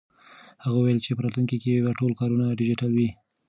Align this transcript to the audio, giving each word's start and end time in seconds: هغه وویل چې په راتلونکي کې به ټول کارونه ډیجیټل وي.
هغه 0.63 0.77
وویل 0.79 0.99
چې 1.05 1.11
په 1.15 1.21
راتلونکي 1.25 1.57
کې 1.63 1.83
به 1.85 1.91
ټول 1.99 2.11
کارونه 2.19 2.45
ډیجیټل 2.59 2.91
وي. 2.95 3.09